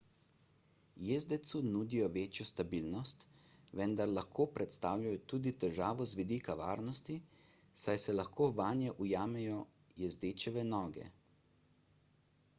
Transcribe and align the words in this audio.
jezdecu 1.07 1.59
nudijo 1.65 2.05
večjo 2.13 2.45
stabilnost 2.51 3.25
vendar 3.81 4.09
lahko 4.13 4.47
predstavljajo 4.55 5.19
tudi 5.33 5.53
težavo 5.63 6.07
z 6.13 6.17
vidika 6.21 6.55
varnosti 6.63 7.17
saj 7.83 8.01
se 8.05 8.17
lahko 8.21 8.47
vanje 8.61 8.95
ujamejo 9.07 9.59
jezdečeve 10.05 10.65
noge 10.73 11.05